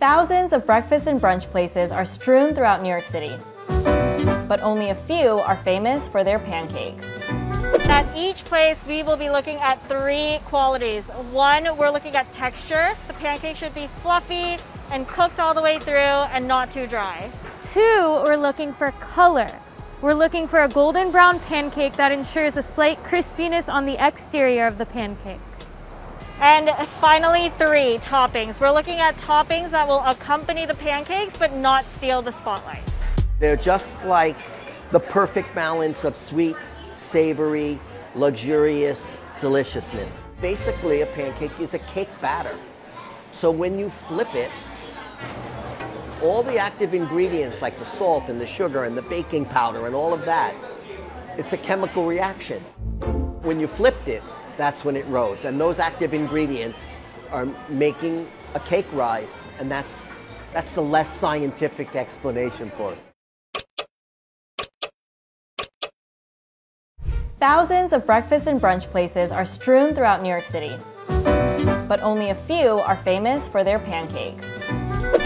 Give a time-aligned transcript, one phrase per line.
[0.00, 3.38] Thousands of breakfast and brunch places are strewn throughout New York City,
[4.48, 7.04] but only a few are famous for their pancakes.
[7.86, 11.08] At each place, we will be looking at three qualities.
[11.32, 12.96] One, we're looking at texture.
[13.08, 14.56] The pancake should be fluffy
[14.90, 15.92] and cooked all the way through
[16.32, 17.30] and not too dry.
[17.62, 19.50] Two, we're looking for color.
[20.00, 24.64] We're looking for a golden brown pancake that ensures a slight crispiness on the exterior
[24.64, 25.40] of the pancake.
[26.40, 28.60] And finally, three, toppings.
[28.60, 32.96] We're looking at toppings that will accompany the pancakes but not steal the spotlight.
[33.38, 34.38] They're just like
[34.90, 36.56] the perfect balance of sweet,
[36.94, 37.78] savory,
[38.14, 40.24] luxurious deliciousness.
[40.40, 42.56] Basically, a pancake is a cake batter.
[43.32, 44.50] So when you flip it,
[46.22, 49.94] all the active ingredients like the salt and the sugar and the baking powder and
[49.94, 50.54] all of that,
[51.36, 52.60] it's a chemical reaction.
[53.42, 54.22] When you flipped it,
[54.60, 55.44] that's when it rose.
[55.44, 56.92] And those active ingredients
[57.30, 62.98] are making a cake rise, and that's, that's the less scientific explanation for it.
[67.38, 70.76] Thousands of breakfast and brunch places are strewn throughout New York City,
[71.88, 74.44] but only a few are famous for their pancakes.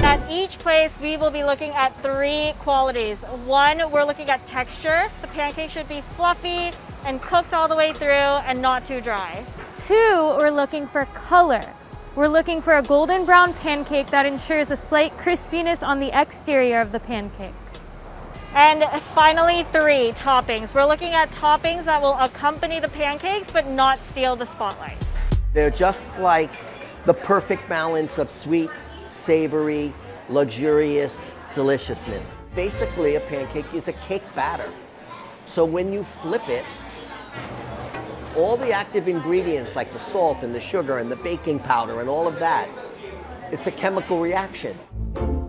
[0.04, 3.22] At each place, we will be looking at three qualities.
[3.46, 5.10] One, we're looking at texture.
[5.22, 6.72] The pancake should be fluffy
[7.06, 9.46] and cooked all the way through and not too dry.
[9.78, 11.62] Two, we're looking for color.
[12.16, 16.80] We're looking for a golden brown pancake that ensures a slight crispiness on the exterior
[16.80, 17.54] of the pancake.
[18.54, 20.74] And finally, three, toppings.
[20.74, 25.02] We're looking at toppings that will accompany the pancakes but not steal the spotlight.
[25.54, 26.52] They're just like
[27.04, 28.70] the perfect balance of sweet,
[29.14, 29.92] savory,
[30.28, 32.36] luxurious deliciousness.
[32.54, 34.70] Basically, a pancake is a cake batter.
[35.46, 36.64] So when you flip it,
[38.36, 42.08] all the active ingredients like the salt and the sugar and the baking powder and
[42.08, 42.68] all of that,
[43.52, 44.74] it's a chemical reaction.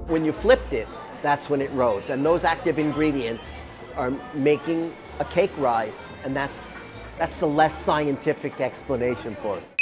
[0.07, 0.87] When you flipped it,
[1.23, 2.09] that's when it rose.
[2.09, 3.57] And those active ingredients
[3.95, 9.74] are making a cake rise, and that's, that's the less scientific explanation for it.